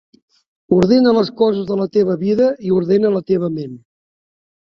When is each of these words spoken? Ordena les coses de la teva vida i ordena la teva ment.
Ordena 0.77 1.11
les 1.17 1.27
coses 1.41 1.67
de 1.71 1.77
la 1.81 1.85
teva 1.99 2.17
vida 2.23 2.49
i 2.69 2.73
ordena 2.79 3.11
la 3.17 3.23
teva 3.27 3.51
ment. 3.59 3.77